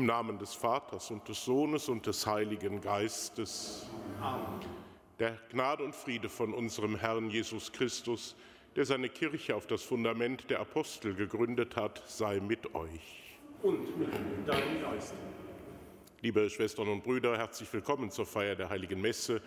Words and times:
Im 0.00 0.06
Namen 0.06 0.38
des 0.38 0.54
Vaters 0.54 1.10
und 1.10 1.28
des 1.28 1.44
Sohnes 1.44 1.90
und 1.90 2.06
des 2.06 2.26
Heiligen 2.26 2.80
Geistes. 2.80 3.86
Amen. 4.18 4.58
Der 5.18 5.36
Gnade 5.50 5.84
und 5.84 5.94
Friede 5.94 6.30
von 6.30 6.54
unserem 6.54 6.96
Herrn 6.96 7.28
Jesus 7.28 7.70
Christus, 7.70 8.34
der 8.76 8.86
seine 8.86 9.10
Kirche 9.10 9.54
auf 9.54 9.66
das 9.66 9.82
Fundament 9.82 10.48
der 10.48 10.60
Apostel 10.60 11.14
gegründet 11.14 11.76
hat, 11.76 12.02
sei 12.06 12.40
mit 12.40 12.74
euch. 12.74 13.36
Und 13.60 13.98
mit 13.98 14.08
deinem 14.46 14.80
Geist. 14.80 15.12
Liebe 16.22 16.48
Schwestern 16.48 16.88
und 16.88 17.04
Brüder, 17.04 17.36
herzlich 17.36 17.70
willkommen 17.70 18.10
zur 18.10 18.24
Feier 18.24 18.56
der 18.56 18.70
Heiligen 18.70 19.02
Messe 19.02 19.42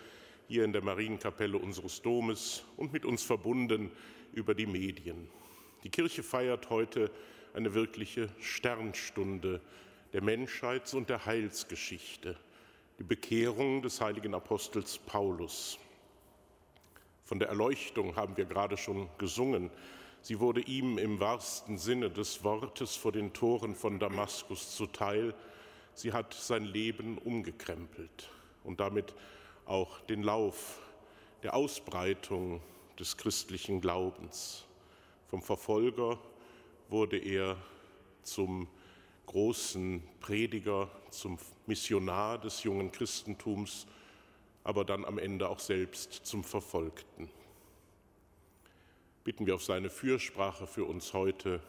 hier 0.46 0.62
in 0.62 0.72
der 0.72 0.84
Marienkapelle 0.84 1.58
unseres 1.58 2.00
Domes 2.00 2.62
und 2.76 2.92
mit 2.92 3.04
uns 3.04 3.24
verbunden 3.24 3.90
über 4.32 4.54
die 4.54 4.66
Medien. 4.66 5.28
Die 5.82 5.90
Kirche 5.90 6.22
feiert 6.22 6.70
heute 6.70 7.10
eine 7.54 7.74
wirkliche 7.74 8.28
Sternstunde 8.38 9.60
der 10.14 10.22
Menschheits- 10.22 10.94
und 10.94 11.10
der 11.10 11.26
Heilsgeschichte, 11.26 12.36
die 13.00 13.02
Bekehrung 13.02 13.82
des 13.82 14.00
heiligen 14.00 14.32
Apostels 14.32 14.96
Paulus. 14.96 15.76
Von 17.24 17.40
der 17.40 17.48
Erleuchtung 17.48 18.14
haben 18.14 18.36
wir 18.36 18.44
gerade 18.44 18.76
schon 18.76 19.08
gesungen. 19.18 19.72
Sie 20.22 20.38
wurde 20.38 20.60
ihm 20.60 20.98
im 20.98 21.18
wahrsten 21.18 21.78
Sinne 21.78 22.10
des 22.10 22.44
Wortes 22.44 22.94
vor 22.94 23.10
den 23.10 23.32
Toren 23.32 23.74
von 23.74 23.98
Damaskus 23.98 24.76
zuteil. 24.76 25.34
Sie 25.94 26.12
hat 26.12 26.32
sein 26.32 26.64
Leben 26.64 27.18
umgekrempelt 27.18 28.30
und 28.62 28.78
damit 28.78 29.14
auch 29.66 30.00
den 30.02 30.22
Lauf 30.22 30.78
der 31.42 31.54
Ausbreitung 31.54 32.60
des 33.00 33.16
christlichen 33.16 33.80
Glaubens. 33.80 34.64
Vom 35.26 35.42
Verfolger 35.42 36.20
wurde 36.88 37.18
er 37.18 37.56
zum 38.22 38.68
großen 39.26 40.02
Prediger, 40.20 40.90
zum 41.10 41.38
Missionar 41.66 42.38
des 42.38 42.62
jungen 42.62 42.92
Christentums, 42.92 43.86
aber 44.64 44.84
dann 44.84 45.04
am 45.04 45.18
Ende 45.18 45.48
auch 45.48 45.60
selbst 45.60 46.12
zum 46.26 46.44
Verfolgten. 46.44 47.30
Bitten 49.22 49.46
wir 49.46 49.54
auf 49.54 49.64
seine 49.64 49.90
Fürsprache 49.90 50.66
für 50.66 50.84
uns 50.84 51.12
heute, 51.12 51.60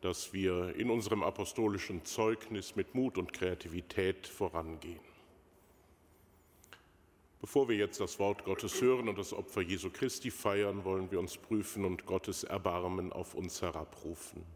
dass 0.00 0.32
wir 0.32 0.74
in 0.76 0.90
unserem 0.90 1.22
apostolischen 1.22 2.04
Zeugnis 2.04 2.76
mit 2.76 2.94
Mut 2.94 3.18
und 3.18 3.32
Kreativität 3.32 4.26
vorangehen. 4.26 5.00
Bevor 7.40 7.68
wir 7.68 7.76
jetzt 7.76 8.00
das 8.00 8.18
Wort 8.18 8.44
Gottes 8.44 8.80
hören 8.80 9.08
und 9.08 9.18
das 9.18 9.32
Opfer 9.32 9.60
Jesu 9.60 9.90
Christi 9.90 10.30
feiern, 10.30 10.84
wollen 10.84 11.10
wir 11.10 11.20
uns 11.20 11.36
prüfen 11.36 11.84
und 11.84 12.06
Gottes 12.06 12.44
Erbarmen 12.44 13.12
auf 13.12 13.34
uns 13.34 13.60
herabrufen. 13.62 14.55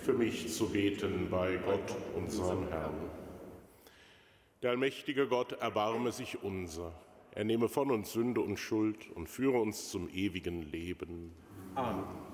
für 0.00 0.12
mich 0.12 0.48
zu 0.48 0.68
beten 0.68 1.28
bei 1.30 1.56
Gott, 1.64 1.96
unserem 2.16 2.68
Herrn. 2.68 2.94
Der 4.62 4.70
allmächtige 4.70 5.26
Gott 5.26 5.52
erbarme 5.52 6.12
sich 6.12 6.42
unser. 6.42 6.92
Er 7.32 7.44
nehme 7.44 7.68
von 7.68 7.90
uns 7.90 8.12
Sünde 8.12 8.40
und 8.40 8.58
Schuld 8.58 9.08
und 9.14 9.28
führe 9.28 9.60
uns 9.60 9.90
zum 9.90 10.08
ewigen 10.08 10.62
Leben. 10.62 11.32
Amen. 11.74 12.29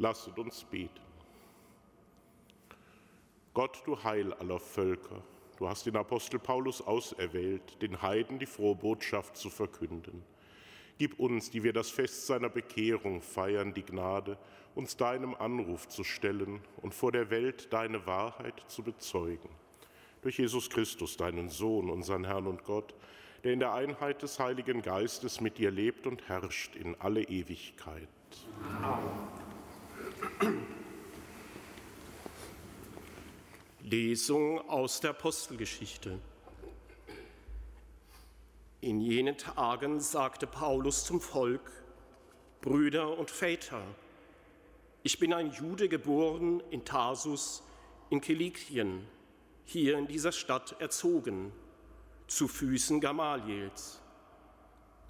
Lasset 0.00 0.38
uns 0.38 0.64
beten. 0.64 0.98
Gott, 3.52 3.82
du 3.84 4.02
Heil 4.02 4.32
aller 4.32 4.58
Völker, 4.58 5.22
du 5.58 5.68
hast 5.68 5.84
den 5.84 5.96
Apostel 5.96 6.40
Paulus 6.40 6.80
auserwählt, 6.80 7.82
den 7.82 8.00
Heiden 8.00 8.38
die 8.38 8.46
frohe 8.46 8.74
Botschaft 8.74 9.36
zu 9.36 9.50
verkünden. 9.50 10.22
Gib 10.96 11.20
uns, 11.20 11.50
die 11.50 11.62
wir 11.62 11.74
das 11.74 11.90
Fest 11.90 12.26
seiner 12.26 12.48
Bekehrung 12.48 13.20
feiern, 13.20 13.74
die 13.74 13.82
Gnade, 13.82 14.38
uns 14.74 14.96
deinem 14.96 15.34
Anruf 15.34 15.86
zu 15.86 16.02
stellen 16.02 16.62
und 16.80 16.94
vor 16.94 17.12
der 17.12 17.28
Welt 17.28 17.70
deine 17.70 18.06
Wahrheit 18.06 18.64
zu 18.68 18.82
bezeugen. 18.82 19.50
Durch 20.22 20.38
Jesus 20.38 20.70
Christus, 20.70 21.18
deinen 21.18 21.50
Sohn, 21.50 21.90
unseren 21.90 22.24
Herrn 22.24 22.46
und 22.46 22.64
Gott, 22.64 22.94
der 23.44 23.52
in 23.52 23.60
der 23.60 23.74
Einheit 23.74 24.22
des 24.22 24.38
Heiligen 24.38 24.80
Geistes 24.80 25.42
mit 25.42 25.58
dir 25.58 25.70
lebt 25.70 26.06
und 26.06 26.26
herrscht 26.26 26.74
in 26.74 26.98
alle 27.00 27.22
Ewigkeit. 27.24 28.08
Amen. 28.82 29.29
Lesung 33.82 34.68
aus 34.68 35.00
der 35.00 35.10
Apostelgeschichte. 35.10 36.18
In 38.80 39.00
jenen 39.00 39.36
Tagen 39.36 40.00
sagte 40.00 40.46
Paulus 40.46 41.04
zum 41.04 41.20
Volk, 41.20 41.70
Brüder 42.60 43.18
und 43.18 43.30
Väter, 43.30 43.82
ich 45.02 45.18
bin 45.18 45.32
ein 45.32 45.50
Jude 45.50 45.88
geboren 45.88 46.62
in 46.70 46.84
Tarsus 46.84 47.62
in 48.10 48.20
Kilikien, 48.20 49.06
hier 49.64 49.98
in 49.98 50.06
dieser 50.06 50.32
Stadt 50.32 50.76
erzogen, 50.80 51.52
zu 52.26 52.48
Füßen 52.48 53.00
Gamaliels, 53.00 54.00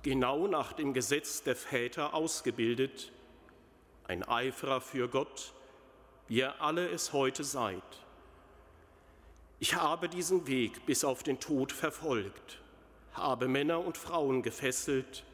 genau 0.03 0.47
nach 0.47 0.73
dem 0.73 0.95
Gesetz 0.95 1.43
der 1.43 1.57
Väter 1.57 2.15
ausgebildet, 2.15 3.13
ein 4.11 4.25
Eiferer 4.25 4.81
für 4.81 5.09
Gott, 5.09 5.53
wie 6.27 6.39
ihr 6.39 6.61
alle 6.61 6.89
es 6.89 7.13
heute 7.13 7.45
seid. 7.45 7.81
Ich 9.61 9.77
habe 9.77 10.09
diesen 10.09 10.49
Weg 10.49 10.85
bis 10.85 11.05
auf 11.05 11.23
den 11.23 11.39
Tod 11.39 11.71
verfolgt, 11.71 12.61
habe 13.13 13.47
Männer 13.47 13.79
und 13.79 13.97
Frauen 13.97 14.43
gefesselt 14.43 15.25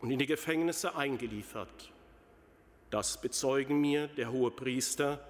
und 0.00 0.10
in 0.10 0.18
die 0.18 0.24
Gefängnisse 0.24 0.96
eingeliefert. 0.96 1.92
Das 2.88 3.20
bezeugen 3.20 3.82
mir 3.82 4.06
der 4.06 4.32
hohe 4.32 4.50
Priester 4.50 5.20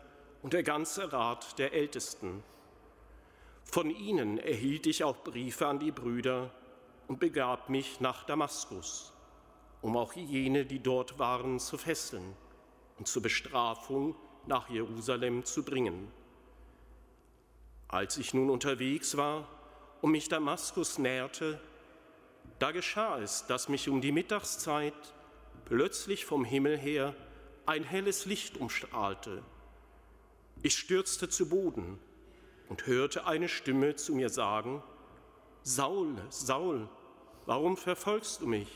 und 0.41 0.53
der 0.53 0.63
ganze 0.63 1.13
Rat 1.13 1.59
der 1.59 1.73
Ältesten. 1.73 2.45
Von 3.65 3.91
ihnen 3.91 4.39
erhielt 4.39 4.87
ich 4.87 5.03
auch 5.03 5.25
Briefe 5.25 5.67
an 5.67 5.81
die 5.81 5.91
Brüder 5.91 6.53
und 7.09 7.19
begab 7.19 7.69
mich 7.69 7.99
nach 7.99 8.23
Damaskus, 8.23 9.13
um 9.81 9.97
auch 9.97 10.13
jene, 10.13 10.65
die 10.65 10.79
dort 10.79 11.19
waren, 11.19 11.59
zu 11.59 11.77
fesseln 11.77 12.37
und 13.03 13.09
zur 13.09 13.23
Bestrafung 13.23 14.15
nach 14.47 14.71
Jerusalem 14.71 15.45
zu 15.45 15.65
bringen. 15.65 16.07
Als 17.89 18.17
ich 18.17 18.33
nun 18.33 18.49
unterwegs 18.49 19.17
war 19.17 19.49
und 20.03 20.13
mich 20.13 20.29
Damaskus 20.29 20.99
näherte, 20.99 21.61
da 22.61 22.71
geschah 22.71 23.19
es, 23.19 23.45
dass 23.49 23.69
mich 23.69 23.89
um 23.89 24.01
die 24.01 24.13
Mittagszeit 24.13 24.95
plötzlich 25.65 26.25
vom 26.25 26.45
Himmel 26.45 26.79
her 26.79 27.13
ein 27.67 27.83
helles 27.83 28.25
Licht 28.25 28.57
umstrahlte. 28.59 29.43
Ich 30.63 30.79
stürzte 30.79 31.29
zu 31.29 31.49
Boden 31.49 31.99
und 32.69 32.87
hörte 32.87 33.27
eine 33.27 33.49
Stimme 33.49 33.97
zu 33.97 34.15
mir 34.15 34.29
sagen, 34.29 34.81
Saul, 35.65 36.15
Saul, 36.29 36.89
warum 37.47 37.77
verfolgst 37.77 38.43
du 38.43 38.47
mich? 38.47 38.69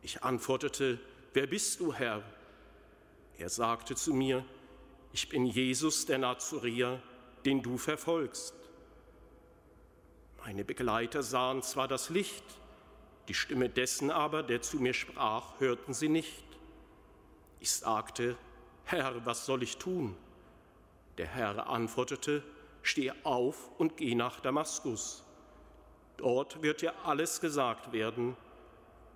Ich 0.00 0.22
antwortete, 0.22 0.98
wer 1.34 1.46
bist 1.46 1.80
du, 1.80 1.92
Herr? 1.92 2.22
Er 3.40 3.48
sagte 3.48 3.94
zu 3.94 4.12
mir, 4.12 4.44
ich 5.12 5.30
bin 5.30 5.46
Jesus 5.46 6.04
der 6.04 6.18
Nazareer, 6.18 7.02
den 7.46 7.62
du 7.62 7.78
verfolgst. 7.78 8.54
Meine 10.44 10.62
Begleiter 10.62 11.22
sahen 11.22 11.62
zwar 11.62 11.88
das 11.88 12.10
Licht, 12.10 12.44
die 13.28 13.34
Stimme 13.34 13.70
dessen 13.70 14.10
aber, 14.10 14.42
der 14.42 14.60
zu 14.60 14.76
mir 14.76 14.92
sprach, 14.92 15.58
hörten 15.58 15.94
sie 15.94 16.10
nicht. 16.10 16.44
Ich 17.60 17.72
sagte, 17.72 18.36
Herr, 18.84 19.24
was 19.24 19.46
soll 19.46 19.62
ich 19.62 19.78
tun? 19.78 20.18
Der 21.16 21.26
Herr 21.26 21.70
antwortete, 21.70 22.42
steh 22.82 23.10
auf 23.24 23.70
und 23.78 23.96
geh 23.96 24.14
nach 24.14 24.40
Damaskus. 24.40 25.24
Dort 26.18 26.62
wird 26.62 26.82
dir 26.82 26.92
alles 27.06 27.40
gesagt 27.40 27.92
werden, 27.92 28.36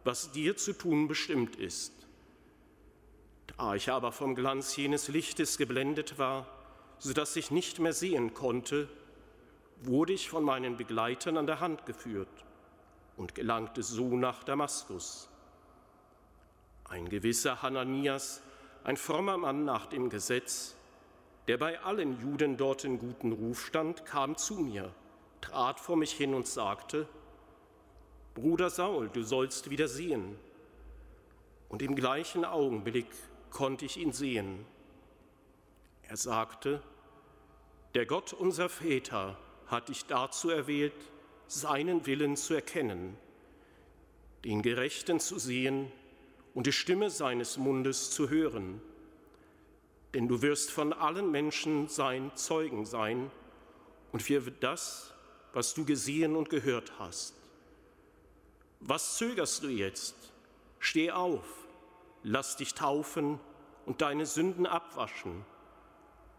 was 0.02 0.32
dir 0.32 0.56
zu 0.56 0.72
tun 0.72 1.08
bestimmt 1.08 1.56
ist. 1.56 2.03
Da 3.46 3.74
ich 3.74 3.90
aber 3.90 4.12
vom 4.12 4.34
Glanz 4.34 4.76
jenes 4.76 5.08
Lichtes 5.08 5.58
geblendet 5.58 6.18
war, 6.18 6.46
so 6.98 7.12
dass 7.12 7.36
ich 7.36 7.50
nicht 7.50 7.78
mehr 7.78 7.92
sehen 7.92 8.34
konnte, 8.34 8.88
wurde 9.82 10.12
ich 10.12 10.28
von 10.28 10.44
meinen 10.44 10.76
Begleitern 10.76 11.36
an 11.36 11.46
der 11.46 11.60
Hand 11.60 11.86
geführt 11.86 12.28
und 13.16 13.34
gelangte 13.34 13.82
so 13.82 14.16
nach 14.16 14.44
Damaskus. 14.44 15.28
Ein 16.84 17.08
gewisser 17.08 17.62
Hananias, 17.62 18.42
ein 18.82 18.96
frommer 18.96 19.36
Mann 19.36 19.64
nach 19.64 19.86
dem 19.86 20.10
Gesetz, 20.10 20.74
der 21.48 21.58
bei 21.58 21.80
allen 21.80 22.20
Juden 22.20 22.56
dort 22.56 22.84
in 22.84 22.98
guten 22.98 23.32
Ruf 23.32 23.66
stand, 23.66 24.06
kam 24.06 24.36
zu 24.36 24.54
mir, 24.54 24.92
trat 25.40 25.78
vor 25.80 25.96
mich 25.96 26.12
hin 26.12 26.34
und 26.34 26.46
sagte, 26.46 27.06
Bruder 28.34 28.70
Saul, 28.70 29.10
du 29.10 29.22
sollst 29.22 29.70
wieder 29.70 29.88
sehen. 29.88 30.36
Und 31.68 31.82
im 31.82 31.94
gleichen 31.94 32.44
Augenblick 32.44 33.06
konnte 33.54 33.86
ich 33.86 33.96
ihn 33.96 34.12
sehen. 34.12 34.66
Er 36.02 36.18
sagte, 36.18 36.82
der 37.94 38.04
Gott 38.04 38.34
unser 38.34 38.68
Väter 38.68 39.38
hat 39.68 39.88
dich 39.88 40.04
dazu 40.04 40.50
erwählt, 40.50 40.92
seinen 41.46 42.04
Willen 42.04 42.36
zu 42.36 42.54
erkennen, 42.54 43.16
den 44.44 44.60
Gerechten 44.60 45.20
zu 45.20 45.38
sehen 45.38 45.90
und 46.52 46.66
die 46.66 46.72
Stimme 46.72 47.10
seines 47.10 47.56
Mundes 47.56 48.10
zu 48.10 48.28
hören. 48.28 48.82
Denn 50.12 50.28
du 50.28 50.42
wirst 50.42 50.70
von 50.70 50.92
allen 50.92 51.30
Menschen 51.30 51.88
sein 51.88 52.32
Zeugen 52.34 52.84
sein 52.84 53.30
und 54.12 54.22
für 54.22 54.40
das, 54.40 55.14
was 55.52 55.74
du 55.74 55.84
gesehen 55.84 56.34
und 56.34 56.50
gehört 56.50 56.98
hast. 56.98 57.34
Was 58.80 59.16
zögerst 59.16 59.62
du 59.62 59.68
jetzt? 59.68 60.32
Steh 60.80 61.12
auf 61.12 61.63
lass 62.24 62.56
dich 62.56 62.74
taufen 62.74 63.38
und 63.86 64.02
deine 64.02 64.26
Sünden 64.26 64.66
abwaschen 64.66 65.44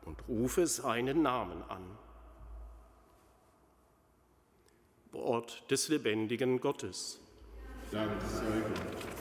und 0.03 0.27
rufe 0.27 0.67
seinen 0.67 1.21
Namen 1.21 1.63
an. 1.69 1.83
Wort 5.11 5.69
des 5.71 5.87
lebendigen 5.87 6.59
Gottes. 6.59 7.21
Dank 7.91 8.11
sei 8.21 8.59
Gott. 8.59 9.14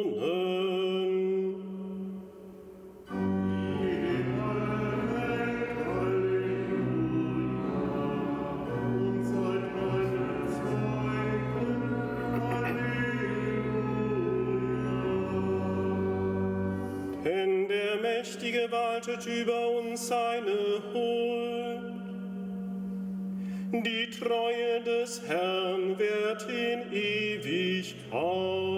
Denn 17.24 17.68
der 17.68 17.98
Mächtige 18.02 18.72
waltet 18.72 19.26
über 19.26 19.70
uns 19.70 20.08
seine 20.08 20.82
Huld. 20.94 21.96
Die 23.84 24.10
Treue 24.10 24.82
des 24.82 25.22
Herrn 25.28 25.98
wird 25.98 26.42
hin. 26.44 26.75
Ewigkeit. 26.96 28.75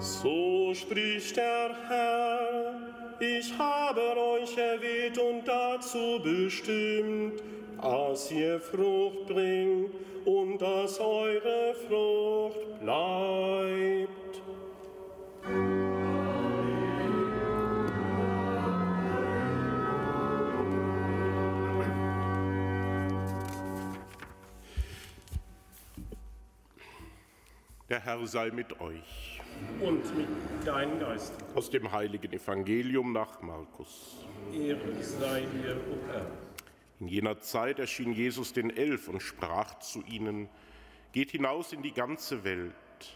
So 0.00 0.72
spricht 0.74 1.36
der 1.36 1.74
Herr, 1.88 2.74
ich 3.18 3.52
habe 3.58 4.16
euch 4.16 4.56
erwählt 4.56 5.18
und 5.18 5.46
dazu 5.46 6.20
bestimmt, 6.22 7.42
dass 7.82 8.30
ihr 8.30 8.60
Frucht 8.60 9.26
bringt 9.26 9.90
und 10.24 10.58
dass 10.58 11.00
eure 11.00 11.74
Frucht 11.88 12.80
bleibt. 12.80 14.08
Der 27.88 28.04
Herr 28.04 28.26
sei 28.26 28.50
mit 28.52 28.80
euch. 28.80 29.37
Und 29.80 30.16
mit 30.16 30.28
deinem 30.66 30.98
Geist. 30.98 31.32
Aus 31.54 31.70
dem 31.70 31.92
heiligen 31.92 32.32
Evangelium 32.32 33.12
nach 33.12 33.40
Markus. 33.42 34.26
Ehre 34.52 35.02
sei 35.02 35.40
dir, 35.40 35.76
o 35.76 36.12
Herr. 36.12 36.26
In 37.00 37.06
jener 37.06 37.40
Zeit 37.40 37.78
erschien 37.78 38.12
Jesus 38.12 38.52
den 38.52 38.76
Elf 38.76 39.08
und 39.08 39.22
sprach 39.22 39.78
zu 39.78 40.02
ihnen, 40.02 40.48
Geht 41.12 41.30
hinaus 41.30 41.72
in 41.72 41.82
die 41.82 41.92
ganze 41.92 42.42
Welt 42.44 42.72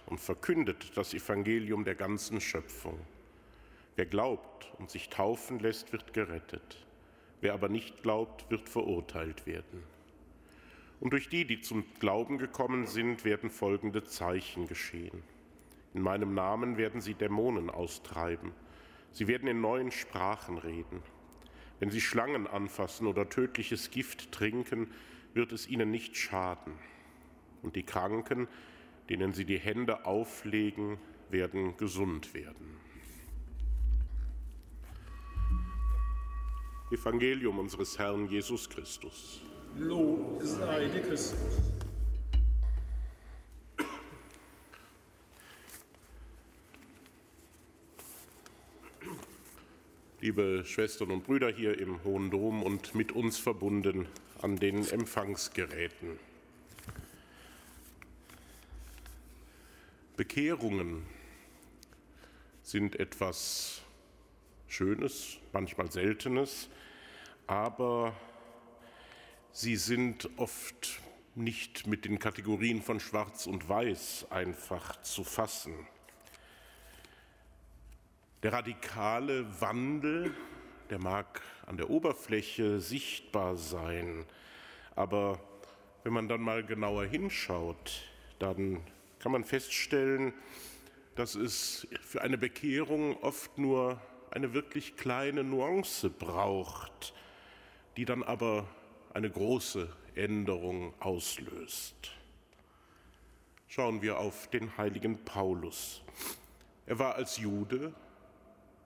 und 0.06 0.20
verkündet 0.20 0.96
das 0.96 1.14
Evangelium 1.14 1.84
der 1.84 1.96
ganzen 1.96 2.40
Schöpfung. 2.40 2.98
Wer 3.96 4.06
glaubt 4.06 4.72
und 4.78 4.88
sich 4.90 5.08
taufen 5.08 5.58
lässt, 5.58 5.92
wird 5.92 6.14
gerettet. 6.14 6.78
Wer 7.40 7.54
aber 7.54 7.68
nicht 7.68 8.02
glaubt, 8.02 8.48
wird 8.50 8.68
verurteilt 8.68 9.46
werden. 9.46 9.82
Und 11.00 11.12
durch 11.12 11.28
die, 11.28 11.44
die 11.44 11.60
zum 11.60 11.84
Glauben 11.98 12.38
gekommen 12.38 12.86
sind, 12.86 13.24
werden 13.24 13.50
folgende 13.50 14.04
Zeichen 14.04 14.68
geschehen. 14.68 15.24
In 15.94 16.02
meinem 16.02 16.34
Namen 16.34 16.76
werden 16.76 17.00
sie 17.00 17.14
Dämonen 17.14 17.70
austreiben. 17.70 18.52
Sie 19.12 19.28
werden 19.28 19.48
in 19.48 19.60
neuen 19.60 19.90
Sprachen 19.90 20.58
reden. 20.58 21.02
Wenn 21.80 21.90
sie 21.90 22.00
Schlangen 22.00 22.46
anfassen 22.46 23.06
oder 23.06 23.28
tödliches 23.28 23.90
Gift 23.90 24.32
trinken, 24.32 24.90
wird 25.34 25.52
es 25.52 25.68
ihnen 25.68 25.90
nicht 25.90 26.16
schaden. 26.16 26.74
Und 27.62 27.76
die 27.76 27.82
Kranken, 27.82 28.48
denen 29.10 29.32
sie 29.32 29.44
die 29.44 29.58
Hände 29.58 30.06
auflegen, 30.06 30.98
werden 31.30 31.76
gesund 31.76 32.34
werden. 32.34 32.76
Evangelium 36.90 37.58
unseres 37.58 37.98
Herrn 37.98 38.28
Jesus 38.28 38.68
Christus. 38.68 39.42
Lob 39.76 40.42
sei 40.42 40.88
dir 40.88 41.00
Christus. 41.00 41.81
Liebe 50.22 50.62
Schwestern 50.64 51.10
und 51.10 51.24
Brüder 51.24 51.50
hier 51.50 51.80
im 51.80 52.04
Hohen 52.04 52.30
Dom 52.30 52.62
und 52.62 52.94
mit 52.94 53.10
uns 53.10 53.38
verbunden 53.38 54.06
an 54.40 54.54
den 54.54 54.88
Empfangsgeräten. 54.88 56.16
Bekehrungen 60.16 61.04
sind 62.62 63.00
etwas 63.00 63.82
Schönes, 64.68 65.38
manchmal 65.52 65.90
Seltenes, 65.90 66.68
aber 67.48 68.14
sie 69.50 69.74
sind 69.74 70.30
oft 70.36 71.00
nicht 71.34 71.88
mit 71.88 72.04
den 72.04 72.20
Kategorien 72.20 72.80
von 72.80 73.00
Schwarz 73.00 73.48
und 73.48 73.68
Weiß 73.68 74.28
einfach 74.30 75.02
zu 75.02 75.24
fassen. 75.24 75.74
Der 78.42 78.52
radikale 78.52 79.60
Wandel, 79.60 80.34
der 80.90 80.98
mag 80.98 81.40
an 81.64 81.76
der 81.76 81.90
Oberfläche 81.90 82.80
sichtbar 82.80 83.56
sein, 83.56 84.26
aber 84.96 85.38
wenn 86.02 86.12
man 86.12 86.26
dann 86.26 86.40
mal 86.40 86.64
genauer 86.64 87.04
hinschaut, 87.04 88.02
dann 88.40 88.82
kann 89.20 89.30
man 89.30 89.44
feststellen, 89.44 90.34
dass 91.14 91.36
es 91.36 91.86
für 92.00 92.22
eine 92.22 92.36
Bekehrung 92.36 93.16
oft 93.22 93.58
nur 93.58 94.00
eine 94.32 94.52
wirklich 94.52 94.96
kleine 94.96 95.44
Nuance 95.44 96.10
braucht, 96.10 97.14
die 97.96 98.04
dann 98.04 98.24
aber 98.24 98.66
eine 99.14 99.30
große 99.30 99.88
Änderung 100.16 100.94
auslöst. 100.98 102.10
Schauen 103.68 104.02
wir 104.02 104.18
auf 104.18 104.50
den 104.50 104.76
heiligen 104.76 105.24
Paulus. 105.24 106.02
Er 106.86 106.98
war 106.98 107.14
als 107.14 107.36
Jude 107.36 107.94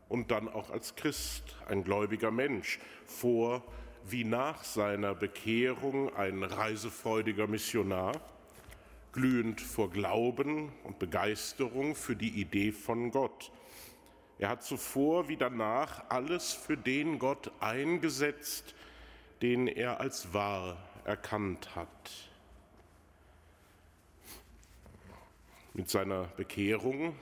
und 0.09 0.31
dann 0.31 0.49
auch 0.49 0.71
als 0.71 0.95
Christ 0.95 1.57
ein 1.69 1.85
gläubiger 1.85 2.31
Mensch, 2.31 2.79
vor 3.07 3.63
wie 4.05 4.25
nach 4.25 4.63
seiner 4.63 5.15
Bekehrung 5.15 6.15
ein 6.15 6.43
reisefreudiger 6.43 7.47
Missionar, 7.47 8.13
glühend 9.13 9.61
vor 9.61 9.91
Glauben 9.91 10.73
und 10.85 10.99
Begeisterung 10.99 11.95
für 11.95 12.15
die 12.15 12.41
Idee 12.41 12.71
von 12.71 13.11
Gott. 13.11 13.51
Er 14.39 14.51
hat 14.51 14.63
zuvor 14.63 15.29
wie 15.29 15.37
danach 15.37 16.05
alles 16.11 16.53
für 16.53 16.77
den 16.77 17.19
Gott 17.19 17.51
eingesetzt, 17.61 18.75
den 19.43 19.67
er 19.67 20.01
als 20.01 20.33
wahr 20.33 20.77
erkannt 21.05 21.75
hat. 21.75 21.89
Mit 25.73 25.91
seiner 25.91 26.25
Bekehrung 26.37 27.17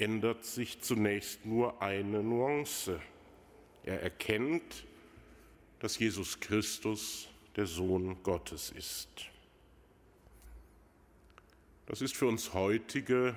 ändert 0.00 0.44
sich 0.44 0.80
zunächst 0.80 1.44
nur 1.44 1.82
eine 1.82 2.22
Nuance. 2.22 3.00
Er 3.84 4.02
erkennt, 4.02 4.86
dass 5.78 5.98
Jesus 5.98 6.40
Christus 6.40 7.28
der 7.56 7.66
Sohn 7.66 8.22
Gottes 8.22 8.70
ist. 8.70 9.08
Das 11.86 12.00
ist 12.00 12.16
für 12.16 12.26
uns 12.26 12.54
heutige 12.54 13.34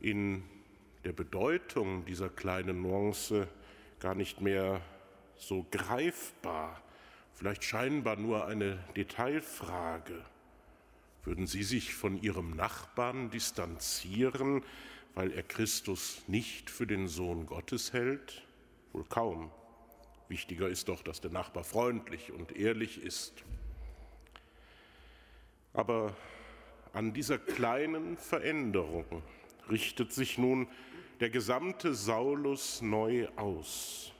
in 0.00 0.44
der 1.04 1.12
Bedeutung 1.12 2.04
dieser 2.04 2.28
kleinen 2.28 2.82
Nuance 2.82 3.48
gar 3.98 4.14
nicht 4.14 4.40
mehr 4.40 4.80
so 5.36 5.66
greifbar, 5.70 6.80
vielleicht 7.34 7.64
scheinbar 7.64 8.16
nur 8.16 8.46
eine 8.46 8.78
Detailfrage. 8.96 10.24
Würden 11.24 11.46
Sie 11.46 11.62
sich 11.62 11.94
von 11.94 12.20
Ihrem 12.22 12.56
Nachbarn 12.56 13.30
distanzieren, 13.30 14.62
weil 15.14 15.32
er 15.32 15.42
Christus 15.42 16.22
nicht 16.26 16.70
für 16.70 16.86
den 16.86 17.08
Sohn 17.08 17.46
Gottes 17.46 17.92
hält? 17.92 18.42
Wohl 18.92 19.04
kaum. 19.04 19.50
Wichtiger 20.28 20.68
ist 20.68 20.88
doch, 20.88 21.02
dass 21.02 21.20
der 21.20 21.30
Nachbar 21.30 21.64
freundlich 21.64 22.32
und 22.32 22.56
ehrlich 22.56 23.02
ist. 23.02 23.44
Aber 25.72 26.14
an 26.92 27.12
dieser 27.12 27.38
kleinen 27.38 28.16
Veränderung 28.16 29.04
richtet 29.70 30.12
sich 30.12 30.38
nun 30.38 30.68
der 31.20 31.30
gesamte 31.30 31.94
Saulus 31.94 32.82
neu 32.82 33.28
aus. 33.36 34.12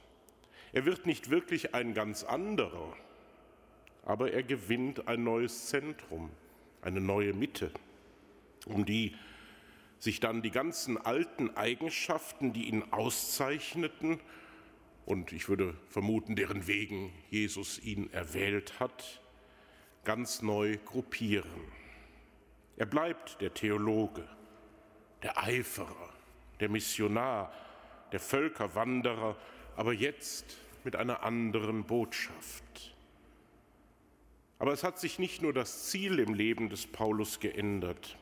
Er 0.72 0.84
wird 0.84 1.06
nicht 1.06 1.30
wirklich 1.30 1.74
ein 1.74 1.94
ganz 1.94 2.24
anderer, 2.24 2.96
aber 4.04 4.32
er 4.32 4.42
gewinnt 4.42 5.08
ein 5.08 5.24
neues 5.24 5.66
Zentrum, 5.66 6.30
eine 6.82 7.00
neue 7.00 7.32
Mitte, 7.32 7.70
um 8.66 8.84
die 8.84 9.14
sich 9.98 10.20
dann 10.20 10.42
die 10.42 10.50
ganzen 10.50 10.96
alten 10.98 11.56
Eigenschaften, 11.56 12.52
die 12.52 12.68
ihn 12.68 12.84
auszeichneten, 12.92 14.20
und 15.06 15.32
ich 15.32 15.48
würde 15.48 15.74
vermuten, 15.88 16.36
deren 16.36 16.66
wegen 16.66 17.12
Jesus 17.30 17.78
ihn 17.78 18.12
erwählt 18.12 18.78
hat, 18.78 19.22
ganz 20.04 20.42
neu 20.42 20.76
gruppieren. 20.84 21.64
Er 22.76 22.86
bleibt 22.86 23.40
der 23.40 23.54
Theologe, 23.54 24.28
der 25.22 25.42
Eiferer, 25.42 26.12
der 26.60 26.68
Missionar, 26.68 27.52
der 28.12 28.20
Völkerwanderer, 28.20 29.36
aber 29.76 29.92
jetzt 29.94 30.58
mit 30.84 30.94
einer 30.94 31.22
anderen 31.22 31.84
Botschaft. 31.84 32.94
Aber 34.58 34.72
es 34.72 34.84
hat 34.84 34.98
sich 34.98 35.18
nicht 35.18 35.40
nur 35.40 35.52
das 35.52 35.88
Ziel 35.88 36.18
im 36.18 36.34
Leben 36.34 36.68
des 36.68 36.86
Paulus 36.86 37.40
geändert. 37.40 38.18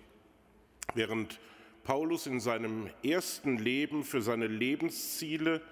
Während 0.94 1.40
Paulus 1.87 2.27
in 2.27 2.40
seinem 2.40 2.90
ersten 3.05 3.59
Leben 3.59 4.03
für 4.03 4.20
seine 4.20 4.49
Lebensziele 4.49 5.62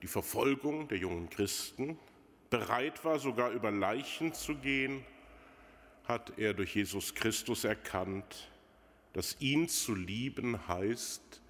die 0.00 0.06
Verfolgung 0.06 0.86
der 0.86 0.98
jungen 0.98 1.30
Christen, 1.30 1.98
bereit 2.48 3.04
war, 3.04 3.18
sogar 3.18 3.50
über 3.50 3.72
Leichen 3.72 4.34
zu 4.34 4.54
gehen, 4.54 5.04
hat 6.04 6.38
er 6.38 6.54
durch 6.54 6.76
Jesus 6.76 7.16
Christus 7.16 7.64
erkannt, 7.64 8.52
dass 9.14 9.36
ihn 9.40 9.68
zu 9.68 9.96
lieben 9.96 10.68
heißt, 10.68 11.42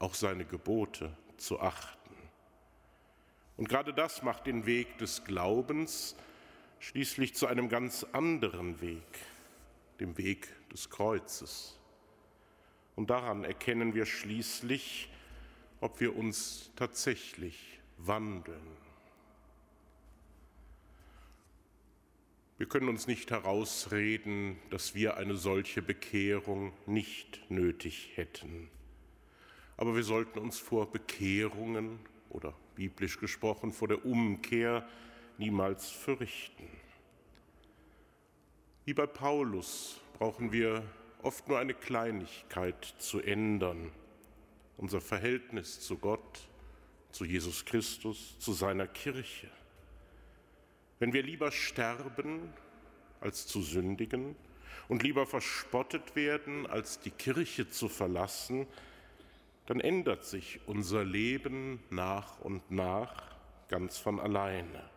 auch 0.00 0.14
seine 0.14 0.44
Gebote 0.44 1.16
zu 1.36 1.60
achten. 1.60 2.16
Und 3.56 3.68
gerade 3.68 3.94
das 3.94 4.24
macht 4.24 4.48
den 4.48 4.66
Weg 4.66 4.98
des 4.98 5.22
Glaubens 5.22 6.16
schließlich 6.80 7.36
zu 7.36 7.46
einem 7.46 7.68
ganz 7.68 8.04
anderen 8.12 8.80
Weg, 8.80 9.06
dem 10.00 10.18
Weg 10.18 10.48
des 10.72 10.90
Kreuzes. 10.90 11.78
Und 12.96 13.10
daran 13.10 13.44
erkennen 13.44 13.94
wir 13.94 14.06
schließlich, 14.06 15.08
ob 15.80 16.00
wir 16.00 16.16
uns 16.16 16.72
tatsächlich 16.76 17.78
wandeln. 17.98 18.76
Wir 22.58 22.66
können 22.66 22.88
uns 22.88 23.06
nicht 23.06 23.30
herausreden, 23.30 24.58
dass 24.70 24.94
wir 24.94 25.18
eine 25.18 25.36
solche 25.36 25.82
Bekehrung 25.82 26.72
nicht 26.86 27.50
nötig 27.50 28.12
hätten. 28.14 28.70
Aber 29.76 29.94
wir 29.94 30.04
sollten 30.04 30.38
uns 30.38 30.58
vor 30.58 30.90
Bekehrungen 30.90 31.98
oder 32.30 32.54
biblisch 32.74 33.20
gesprochen 33.20 33.72
vor 33.72 33.88
der 33.88 34.06
Umkehr 34.06 34.88
niemals 35.36 35.90
fürchten. 35.90 36.66
Wie 38.86 38.94
bei 38.94 39.06
Paulus 39.06 40.00
brauchen 40.18 40.50
wir 40.50 40.82
oft 41.26 41.48
nur 41.48 41.58
eine 41.58 41.74
Kleinigkeit 41.74 42.84
zu 42.98 43.20
ändern, 43.20 43.90
unser 44.76 45.00
Verhältnis 45.00 45.80
zu 45.80 45.98
Gott, 45.98 46.48
zu 47.10 47.24
Jesus 47.24 47.64
Christus, 47.64 48.38
zu 48.38 48.52
seiner 48.52 48.86
Kirche. 48.86 49.50
Wenn 51.00 51.12
wir 51.12 51.24
lieber 51.24 51.50
sterben, 51.50 52.52
als 53.20 53.48
zu 53.48 53.60
sündigen 53.60 54.36
und 54.86 55.02
lieber 55.02 55.26
verspottet 55.26 56.14
werden, 56.14 56.64
als 56.68 57.00
die 57.00 57.10
Kirche 57.10 57.68
zu 57.68 57.88
verlassen, 57.88 58.68
dann 59.66 59.80
ändert 59.80 60.24
sich 60.24 60.60
unser 60.66 61.04
Leben 61.04 61.82
nach 61.90 62.38
und 62.38 62.70
nach 62.70 63.34
ganz 63.66 63.98
von 63.98 64.20
alleine. 64.20 64.88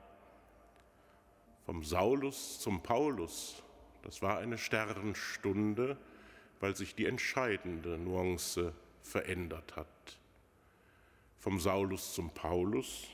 Vom 1.65 1.83
Saulus 1.83 2.59
zum 2.59 2.83
Paulus, 2.83 3.63
das 4.03 4.21
war 4.21 4.37
eine 4.37 4.59
Sternstunde, 4.59 5.97
weil 6.59 6.75
sich 6.75 6.95
die 6.95 7.05
entscheidende 7.05 7.97
Nuance 7.97 8.73
verändert 9.01 9.75
hat 9.75 9.87
vom 11.39 11.59
Saulus 11.59 12.13
zum 12.13 12.29
Paulus, 12.31 13.07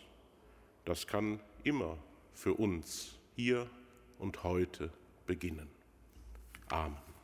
das 0.84 1.06
kann 1.06 1.40
immer 1.64 1.98
für 2.34 2.54
uns 2.56 3.18
hier 3.36 3.70
und 4.18 4.44
heute 4.44 4.92
beginnen. 5.26 5.70
Amen. 6.70 7.15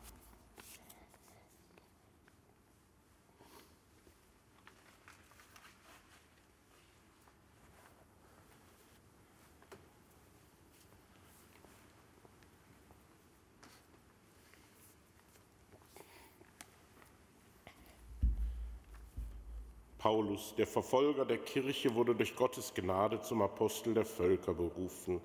Paulus, 20.01 20.55
der 20.57 20.65
Verfolger 20.65 21.25
der 21.25 21.37
Kirche, 21.37 21.93
wurde 21.93 22.15
durch 22.15 22.35
Gottes 22.35 22.73
Gnade 22.73 23.21
zum 23.21 23.43
Apostel 23.43 23.93
der 23.93 24.03
Völker 24.03 24.51
berufen. 24.51 25.21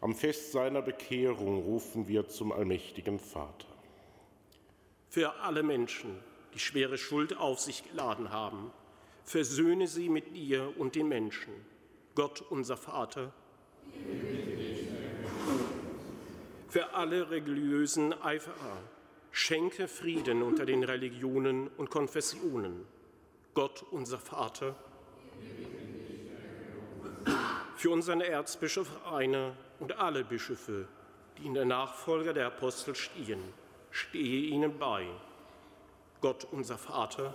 Am 0.00 0.14
Fest 0.14 0.52
seiner 0.52 0.80
Bekehrung 0.80 1.62
rufen 1.62 2.08
wir 2.08 2.26
zum 2.26 2.50
allmächtigen 2.50 3.18
Vater. 3.18 3.68
Für 5.10 5.34
alle 5.40 5.62
Menschen, 5.62 6.18
die 6.54 6.58
schwere 6.58 6.96
Schuld 6.96 7.36
auf 7.36 7.60
sich 7.60 7.86
geladen 7.86 8.32
haben, 8.32 8.70
versöhne 9.24 9.86
sie 9.86 10.08
mit 10.08 10.34
dir 10.34 10.72
und 10.78 10.94
den 10.94 11.08
Menschen. 11.08 11.52
Gott, 12.14 12.42
unser 12.48 12.78
Vater. 12.78 13.30
Für 16.70 16.94
alle 16.94 17.30
religiösen 17.30 18.14
Eiferer, 18.14 18.78
schenke 19.32 19.86
Frieden 19.86 20.42
unter 20.42 20.64
den 20.64 20.82
Religionen 20.82 21.68
und 21.76 21.90
Konfessionen 21.90 22.86
Gott, 23.58 23.84
unser 23.90 24.18
Vater, 24.18 24.76
für 27.74 27.90
unseren 27.90 28.20
Erzbischof 28.20 28.86
Rainer 29.10 29.56
und 29.80 29.98
alle 29.98 30.22
Bischöfe, 30.22 30.86
die 31.36 31.46
in 31.46 31.54
der 31.54 31.64
Nachfolge 31.64 32.32
der 32.32 32.46
Apostel 32.46 32.94
stehen, 32.94 33.42
stehe 33.90 34.42
ihnen 34.42 34.78
bei. 34.78 35.08
Gott, 36.20 36.46
unser 36.52 36.78
Vater, 36.78 37.34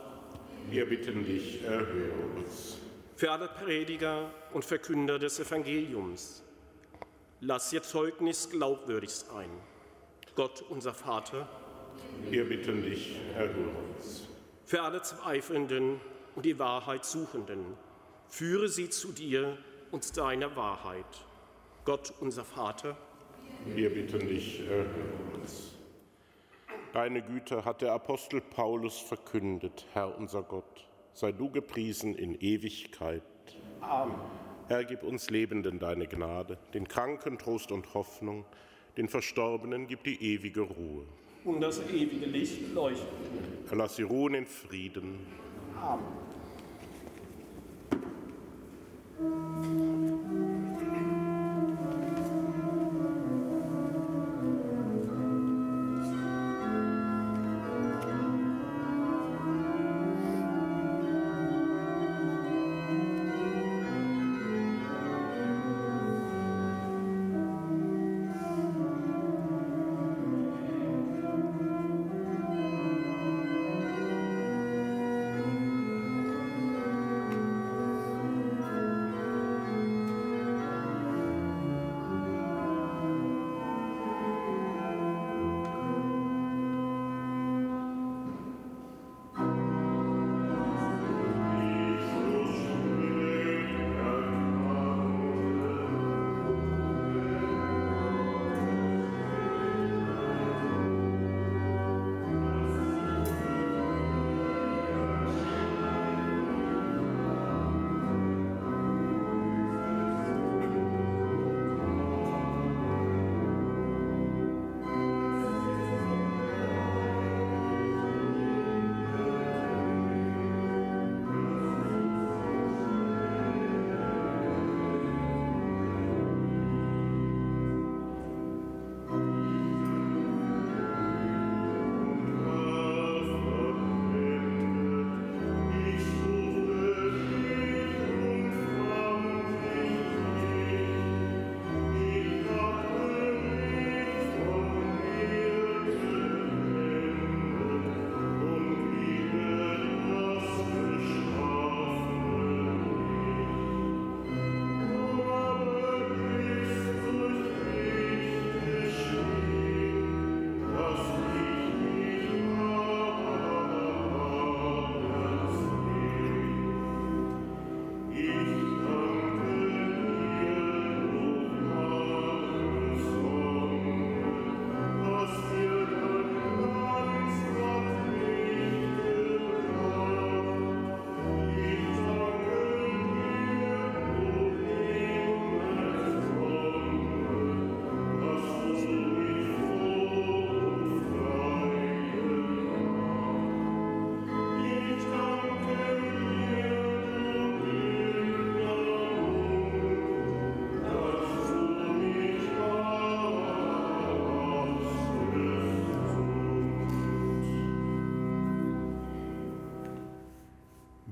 wir 0.70 0.88
bitten 0.88 1.26
dich, 1.26 1.62
erhöre 1.62 2.14
uns. 2.38 2.78
Für 3.18 3.30
alle 3.30 3.50
Prediger 3.50 4.32
und 4.54 4.64
Verkünder 4.64 5.20
des 5.20 5.42
Evangeliums, 5.42 6.42
lass 7.42 7.74
ihr 7.74 7.84
Zeugnis 7.84 8.50
glaubwürdig 8.50 9.12
sein. 9.12 9.50
Gott, 10.38 10.64
unser 10.70 10.94
Vater, 10.94 11.50
wir 12.30 12.48
bitten 12.48 12.82
dich, 12.82 13.20
erhöre 13.36 13.76
uns. 13.98 14.30
Für 14.64 14.84
alle 14.84 15.02
Zweifelnden 15.02 16.00
und 16.36 16.46
die 16.46 16.60
Wahrheit 16.60 17.06
Suchenden. 17.06 17.78
Führe 18.28 18.68
sie 18.68 18.90
zu 18.90 19.12
dir 19.12 19.58
und 19.92 20.18
deiner 20.18 20.56
Wahrheit. 20.56 21.06
Gott, 21.86 22.14
unser 22.20 22.44
Vater, 22.44 22.98
wir 23.66 23.94
bitten 23.94 24.20
dich, 24.28 24.62
erhöre 24.62 24.88
uns. 25.36 25.76
Deine 26.92 27.22
Güte 27.22 27.66
hat 27.66 27.82
der 27.82 27.94
Apostel 27.94 28.42
Paulus 28.42 29.00
verkündet, 29.00 29.86
Herr 29.94 30.18
unser 30.18 30.44
Gott. 30.44 30.88
Sei 31.14 31.32
du 31.32 31.50
gepriesen 31.50 32.16
in 32.16 32.36
Ewigkeit. 32.40 33.24
Amen. 33.82 34.16
Herr, 34.68 34.84
gib 34.84 35.04
uns 35.04 35.30
Lebenden 35.30 35.80
deine 35.80 36.08
Gnade, 36.08 36.58
den 36.74 36.88
Kranken 36.88 37.38
Trost 37.38 37.72
und 37.72 37.94
Hoffnung, 37.94 38.46
den 38.98 39.08
Verstorbenen 39.08 39.88
gib 39.88 40.04
die 40.04 40.22
ewige 40.22 40.62
Ruhe. 40.62 41.06
Und 41.44 41.62
das 41.62 41.82
ewige 41.90 42.26
Licht 42.26 42.74
leuchtet. 42.74 43.08
Lass 43.72 43.96
sie 43.96 44.04
ruhen 44.04 44.34
in 44.36 44.46
Frieden. 44.46 45.20
Amen. 45.78 46.33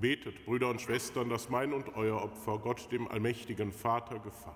Betet, 0.02 0.46
Brüder 0.46 0.70
und 0.70 0.82
Schwestern, 0.82 1.30
dass 1.30 1.50
mein 1.50 1.74
und 1.74 1.96
euer 1.96 2.24
Opfer 2.24 2.58
Gott, 2.58 2.92
dem 2.92 3.08
allmächtigen 3.08 3.72
Vater, 3.72 4.18
gefalle. 4.18 4.56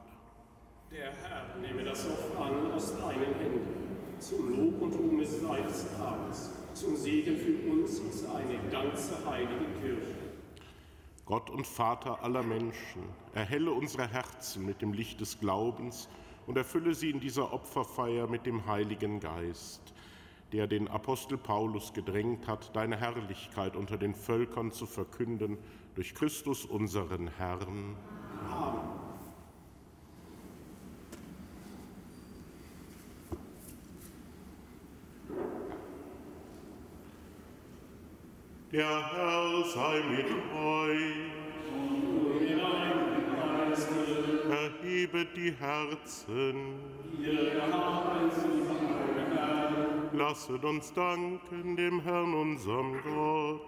Der 0.92 1.12
Herr 1.12 1.56
nehme 1.62 1.84
das 1.84 2.10
Opfer 2.10 2.46
an 2.46 2.72
aus 2.72 2.98
deinen 2.98 3.36
Händen, 3.36 4.18
zum 4.18 4.50
Lob 4.50 4.82
und 4.82 4.96
Ruhm 4.96 5.20
des 5.20 5.42
seines 5.42 5.86
Tages, 5.98 6.52
zum 6.74 6.96
Segen 6.96 7.38
für 7.38 7.72
uns 7.72 8.00
und 8.00 8.12
seine 8.12 8.58
ganze 8.72 9.24
heilige 9.30 9.66
Kirche. 9.82 10.16
Gott 11.26 11.50
und 11.52 11.68
Vater 11.68 12.24
aller 12.24 12.44
Menschen, 12.44 13.04
erhelle 13.34 13.72
unsere 13.72 14.08
Herzen 14.08 14.66
mit 14.66 14.82
dem 14.82 14.94
Licht 14.94 15.22
des 15.22 15.40
Glaubens 15.40 16.10
und 16.48 16.58
erfülle 16.58 16.96
sie 16.96 17.12
in 17.12 17.20
dieser 17.20 17.54
Opferfeier 17.54 18.28
mit 18.28 18.46
dem 18.46 18.66
Heiligen 18.66 19.20
Geist, 19.20 19.95
der 20.52 20.68
den 20.68 20.88
Apostel 20.88 21.38
Paulus 21.38 21.94
gedrängt 21.94 22.48
hat, 22.48 22.76
deine 22.76 22.98
Herrlichkeit 22.98 23.76
unter 23.76 23.98
den 23.98 24.14
Völkern 24.16 24.72
zu 24.72 24.86
verkünden, 24.86 25.58
durch 25.96 26.14
Christus 26.14 26.66
unseren 26.66 27.28
Herrn. 27.38 27.96
Amen. 28.52 29.06
Der 38.76 38.84
Herr 38.84 39.64
sei 39.74 40.04
mit 40.10 40.26
euch. 40.54 41.36
Erhebet 44.50 45.30
die 45.38 45.54
Herzen. 45.54 46.76
Lasset 50.14 50.64
uns 50.64 50.94
danken 50.94 51.76
dem 51.76 52.02
Herrn, 52.02 52.34
unserem 52.34 53.02
Gott. 53.04 53.62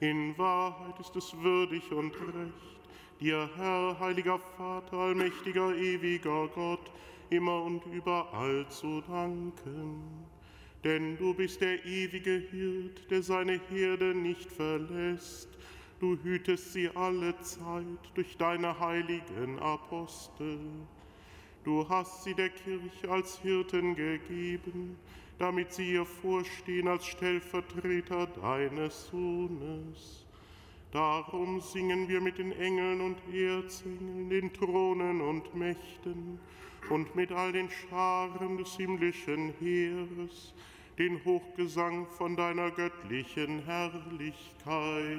In 0.00 0.36
Wahrheit 0.38 1.00
ist 1.00 1.16
es 1.16 1.36
würdig 1.40 1.92
und 1.92 2.14
recht, 2.14 2.80
dir, 3.20 3.48
Herr, 3.56 3.96
heiliger 4.00 4.38
Vater, 4.38 4.96
allmächtiger, 4.96 5.74
ewiger 5.76 6.48
Gott, 6.48 6.90
immer 7.30 7.62
und 7.62 7.84
überall 7.86 8.66
zu 8.68 9.00
danken 9.02 10.28
denn 10.84 11.16
du 11.16 11.32
bist 11.32 11.60
der 11.60 11.84
ewige 11.84 12.42
Hirt, 12.50 13.10
der 13.10 13.22
seine 13.22 13.60
Herde 13.70 14.14
nicht 14.14 14.50
verlässt. 14.50 15.48
Du 16.00 16.16
hütest 16.22 16.72
sie 16.72 16.90
alle 16.94 17.38
Zeit 17.40 18.10
durch 18.14 18.36
deine 18.36 18.78
heiligen 18.78 19.58
Apostel. 19.60 20.58
Du 21.64 21.88
hast 21.88 22.24
sie 22.24 22.34
der 22.34 22.50
Kirche 22.50 23.08
als 23.08 23.38
Hirten 23.38 23.94
gegeben, 23.94 24.96
damit 25.38 25.72
sie 25.72 25.92
ihr 25.92 26.04
vorstehen 26.04 26.88
als 26.88 27.06
Stellvertreter 27.06 28.26
deines 28.26 29.06
Sohnes. 29.06 30.26
Darum 30.90 31.60
singen 31.60 32.08
wir 32.08 32.20
mit 32.20 32.38
den 32.38 32.52
Engeln 32.52 33.00
und 33.00 33.16
Erzengeln, 33.32 34.28
den 34.28 34.52
Thronen 34.52 35.20
und 35.20 35.54
Mächten 35.54 36.40
und 36.90 37.14
mit 37.14 37.30
all 37.30 37.52
den 37.52 37.70
Scharen 37.70 38.58
des 38.58 38.76
himmlischen 38.76 39.54
Heeres, 39.60 40.52
den 40.98 41.24
Hochgesang 41.24 42.06
von 42.08 42.36
deiner 42.36 42.70
göttlichen 42.72 43.64
Herrlichkeit. 43.64 45.18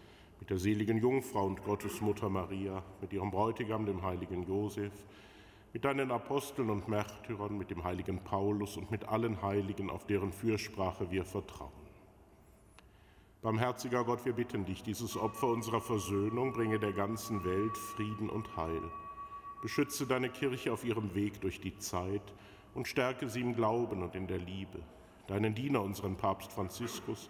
mit 0.41 0.49
der 0.49 0.57
seligen 0.57 0.97
Jungfrau 0.97 1.45
und 1.45 1.63
Gottesmutter 1.63 2.27
Maria, 2.27 2.83
mit 2.99 3.13
ihrem 3.13 3.29
Bräutigam, 3.29 3.85
dem 3.85 4.01
heiligen 4.01 4.43
Josef, 4.47 4.91
mit 5.71 5.85
deinen 5.85 6.11
Aposteln 6.11 6.71
und 6.71 6.87
Märtyrern, 6.87 7.57
mit 7.57 7.69
dem 7.69 7.83
heiligen 7.83 8.17
Paulus 8.23 8.75
und 8.75 8.89
mit 8.89 9.07
allen 9.07 9.41
Heiligen, 9.43 9.91
auf 9.91 10.07
deren 10.07 10.33
Fürsprache 10.33 11.11
wir 11.11 11.23
vertrauen. 11.25 11.71
Barmherziger 13.43 14.03
Gott, 14.03 14.25
wir 14.25 14.33
bitten 14.33 14.65
dich, 14.65 14.81
dieses 14.81 15.15
Opfer 15.15 15.47
unserer 15.47 15.79
Versöhnung 15.79 16.53
bringe 16.53 16.79
der 16.79 16.93
ganzen 16.93 17.45
Welt 17.45 17.77
Frieden 17.77 18.29
und 18.29 18.57
Heil. 18.57 18.81
Beschütze 19.61 20.07
deine 20.07 20.29
Kirche 20.29 20.73
auf 20.73 20.83
ihrem 20.83 21.13
Weg 21.13 21.39
durch 21.41 21.61
die 21.61 21.77
Zeit 21.77 22.33
und 22.73 22.87
stärke 22.87 23.29
sie 23.29 23.41
im 23.41 23.55
Glauben 23.55 24.01
und 24.01 24.15
in 24.15 24.25
der 24.25 24.39
Liebe. 24.39 24.79
Deinen 25.27 25.53
Diener, 25.53 25.83
unseren 25.83 26.17
Papst 26.17 26.51
Franziskus, 26.51 27.29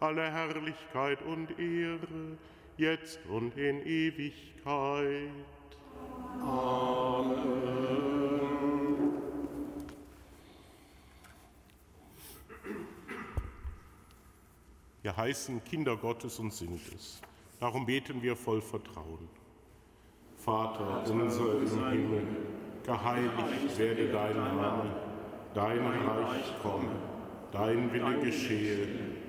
alle 0.00 0.30
Herrlichkeit 0.30 1.22
und 1.22 1.58
Ehre, 1.58 2.38
jetzt 2.76 3.18
und 3.28 3.56
in 3.56 3.84
Ewigkeit. 3.84 5.30
Amen. 6.40 7.98
Wir 15.02 15.16
heißen 15.16 15.64
Kinder 15.64 15.96
Gottes 15.96 16.38
und 16.38 16.52
sind 16.52 16.80
es. 16.94 17.20
Darum 17.60 17.86
beten 17.86 18.22
wir 18.22 18.36
voll 18.36 18.60
Vertrauen. 18.60 19.28
Vater 20.36 21.04
unser 21.10 21.54
im 21.54 21.90
Himmel, 21.90 22.26
geheiligt 22.84 23.78
werde 23.78 24.08
dein 24.12 24.36
Name, 24.36 24.94
dein 25.54 25.80
Reich 25.86 26.54
komme, 26.62 26.90
dein 27.50 27.92
Wille 27.92 28.18
geschehe, 28.20 28.88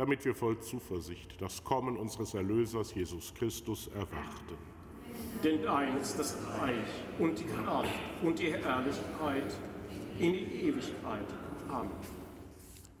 damit 0.00 0.24
wir 0.24 0.34
voll 0.34 0.58
Zuversicht 0.60 1.38
das 1.42 1.62
Kommen 1.62 1.98
unseres 1.98 2.32
Erlösers 2.32 2.94
Jesus 2.94 3.34
Christus 3.34 3.88
erwarten. 3.88 4.56
Denn 5.44 5.62
dein 5.62 5.98
ist 5.98 6.18
das 6.18 6.38
Reich 6.58 6.88
und 7.18 7.38
die 7.38 7.44
Kraft 7.44 7.90
und 8.22 8.38
die 8.38 8.50
Herrlichkeit 8.50 9.54
in 10.18 10.32
die 10.32 10.68
Ewigkeit. 10.68 11.26
Amen. 11.68 11.90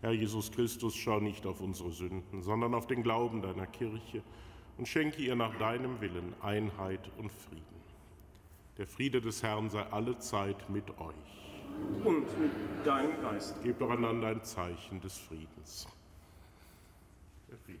Herr 0.02 0.12
Jesus 0.12 0.52
Christus, 0.52 0.94
schau 0.94 1.20
nicht 1.20 1.46
auf 1.46 1.62
unsere 1.62 1.90
Sünden, 1.90 2.42
sondern 2.42 2.74
auf 2.74 2.86
den 2.86 3.02
Glauben 3.02 3.40
deiner 3.40 3.66
Kirche 3.66 4.22
und 4.76 4.86
schenke 4.86 5.22
ihr 5.22 5.36
nach 5.36 5.56
deinem 5.56 6.02
Willen 6.02 6.34
Einheit 6.42 7.10
und 7.16 7.32
Frieden. 7.32 7.64
Der 8.76 8.86
Friede 8.86 9.22
des 9.22 9.42
Herrn 9.42 9.70
sei 9.70 9.84
alle 9.84 10.18
Zeit 10.18 10.68
mit 10.68 10.90
euch. 11.00 12.04
Und 12.04 12.26
mit 12.38 12.52
deinem 12.84 13.22
Geist. 13.22 13.62
Gebt 13.62 13.80
einander 13.80 14.28
ein 14.28 14.44
Zeichen 14.44 15.00
des 15.00 15.16
Friedens. 15.16 15.88
Der 17.50 17.58
Friede. 17.58 17.80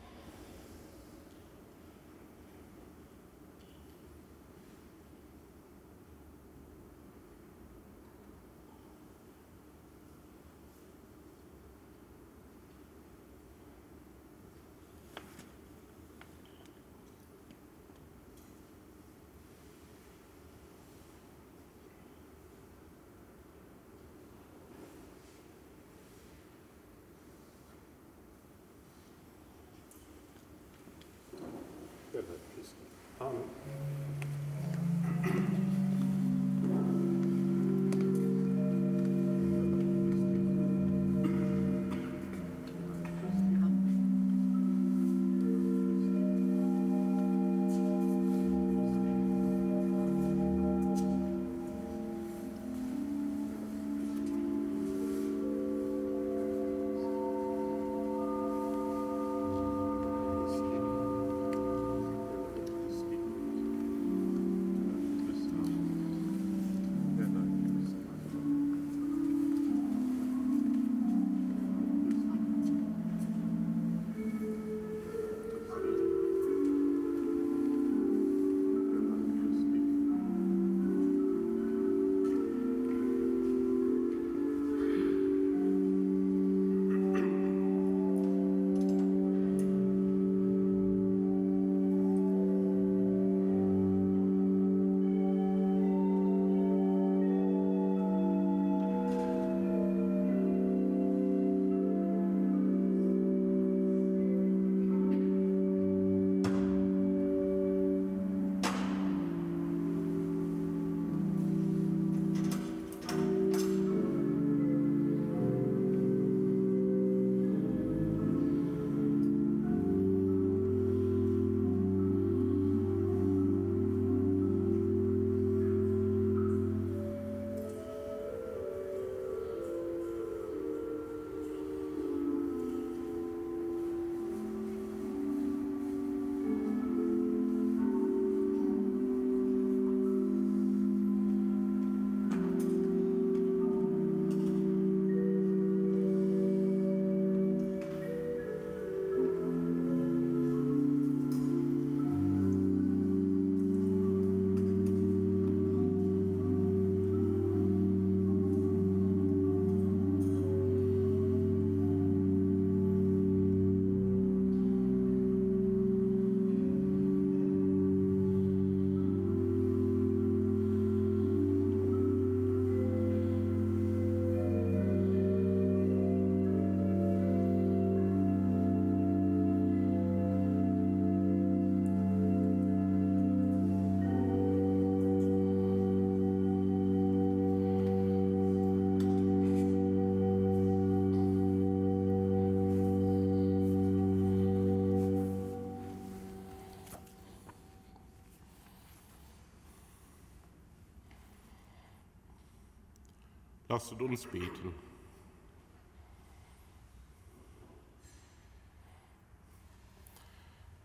Lasst 203.71 203.93
uns 204.01 204.25
beten. 204.25 204.73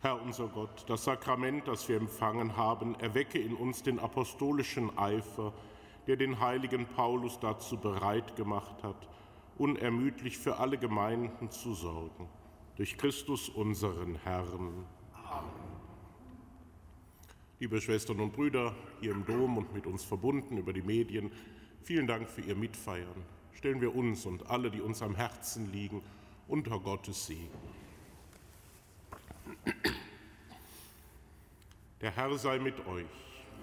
Herr 0.03 0.22
unser 0.22 0.47
Gott, 0.47 0.84
das 0.87 1.03
Sakrament, 1.03 1.66
das 1.66 1.89
wir 1.89 1.97
empfangen 1.97 2.57
haben, 2.57 2.95
erwecke 3.01 3.41
in 3.41 3.57
uns 3.57 3.82
den 3.82 3.99
apostolischen 3.99 4.97
Eifer, 4.97 5.53
der 6.07 6.14
den 6.14 6.39
heiligen 6.39 6.87
Paulus 6.87 7.41
dazu 7.41 7.76
bereit 7.76 8.37
gemacht 8.37 8.84
hat, 8.84 9.09
unermüdlich 9.59 10.39
für 10.39 10.59
alle 10.59 10.78
Gemeinden 10.78 11.51
zu 11.51 11.74
sorgen. 11.74 12.28
Durch 12.76 12.97
Christus 12.97 13.49
unseren 13.49 14.14
Herrn. 14.14 14.87
Amen. 15.12 15.51
Liebe 17.59 17.80
Schwestern 17.80 18.20
und 18.20 18.32
Brüder, 18.32 18.76
hier 19.01 19.11
im 19.11 19.26
Dom 19.26 19.57
und 19.57 19.74
mit 19.74 19.89
uns 19.89 20.05
verbunden 20.05 20.57
über 20.59 20.72
die 20.72 20.82
Medien, 20.82 21.32
Vielen 21.87 22.09
Dank 22.09 22.28
für 22.28 22.41
Ihr 22.41 22.57
Mitfeiern. 22.57 23.14
Stellen 23.53 23.80
wir 23.80 23.95
uns 23.95 24.26
und 24.26 24.51
alle, 24.51 24.72
die 24.72 24.80
uns 24.80 25.03
am 25.03 25.14
Herzen 25.14 25.70
liegen, 25.70 26.03
unter 26.49 26.80
Gottes 26.80 27.28
Segen. 27.28 27.47
Der 32.01 32.11
Herr 32.11 32.37
sei 32.39 32.59
mit 32.59 32.74
euch. 32.89 33.07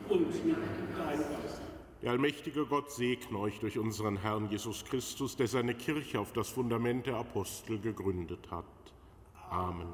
Und 0.07 0.45
mit 0.45 0.55
deinem 0.55 0.95
Geist. 0.95 1.61
Der 2.01 2.11
allmächtige 2.11 2.65
Gott 2.65 2.93
segne 2.93 3.37
euch 3.39 3.59
durch 3.59 3.77
unseren 3.77 4.15
Herrn 4.15 4.49
Jesus 4.49 4.85
Christus, 4.85 5.35
der 5.35 5.49
seine 5.49 5.75
Kirche 5.75 6.21
auf 6.21 6.31
das 6.31 6.47
Fundament 6.47 7.05
der 7.05 7.17
Apostel 7.17 7.77
gegründet 7.77 8.49
hat. 8.49 8.63
Amen. 9.49 9.89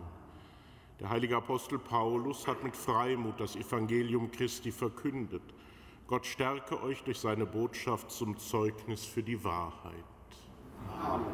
Der 0.99 1.09
heilige 1.09 1.35
Apostel 1.35 1.79
Paulus 1.79 2.45
hat 2.45 2.63
mit 2.63 2.75
Freimut 2.77 3.39
das 3.39 3.55
Evangelium 3.55 4.29
Christi 4.29 4.71
verkündet 4.71 5.41
Gott 6.09 6.25
stärke 6.25 6.81
euch 6.81 7.03
durch 7.03 7.19
seine 7.19 7.45
Botschaft 7.45 8.09
zum 8.09 8.35
Zeugnis 8.39 9.05
für 9.05 9.21
die 9.21 9.43
Wahrheit. 9.43 9.93
Amen. 11.03 11.27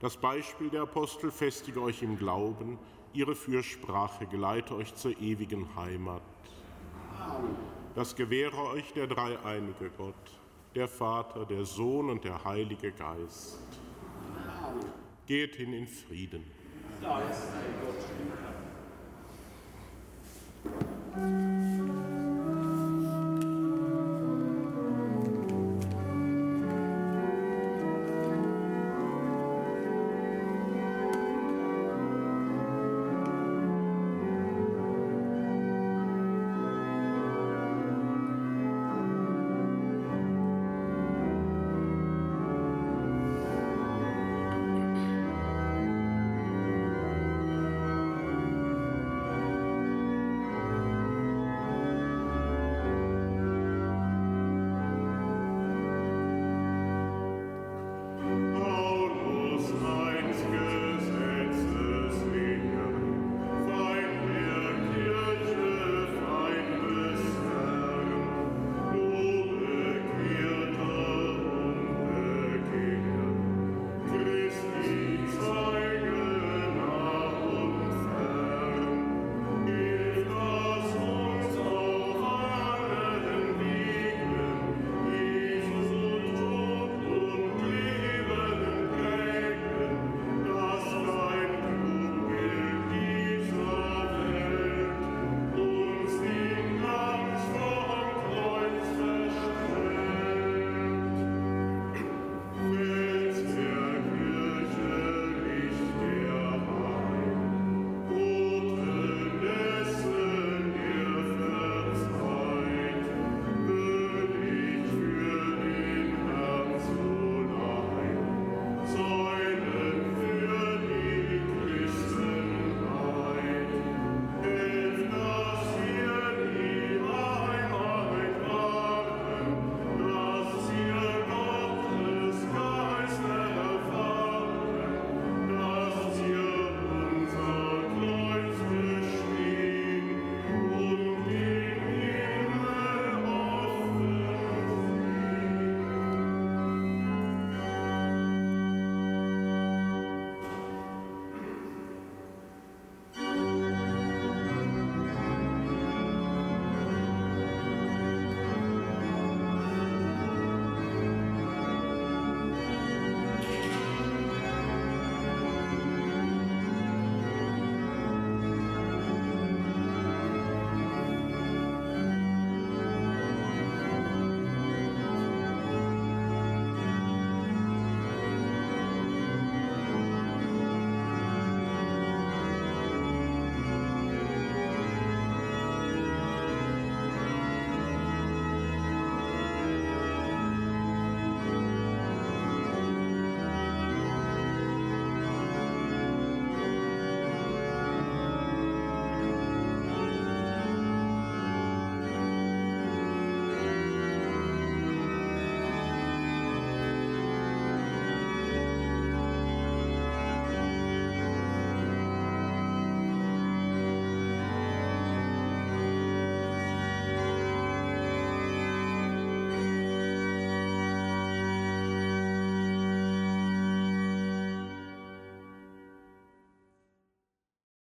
Das 0.00 0.16
Beispiel 0.16 0.70
der 0.70 0.84
Apostel 0.84 1.30
festige 1.30 1.82
euch 1.82 2.02
im 2.02 2.16
Glauben, 2.16 2.78
ihre 3.12 3.34
Fürsprache 3.34 4.24
geleite 4.26 4.74
euch 4.74 4.94
zur 4.94 5.20
ewigen 5.20 5.68
Heimat. 5.76 6.22
Amen. 7.20 7.56
Das 7.94 8.16
gewähre 8.16 8.70
euch 8.70 8.90
der 8.94 9.06
dreieinige 9.06 9.90
Gott, 9.98 10.40
der 10.74 10.88
Vater, 10.88 11.44
der 11.44 11.66
Sohn 11.66 12.08
und 12.08 12.24
der 12.24 12.42
Heilige 12.42 12.90
Geist. 12.90 13.58
Amen. 14.62 14.80
Geht 15.26 15.56
hin 15.56 15.74
in 15.74 15.86
Frieden. 15.86 16.50
Da 17.02 17.20
ist 17.20 17.42
ein 17.52 17.74
Gott 17.84 18.02
im 18.18 18.32
Herrn. 21.20 21.53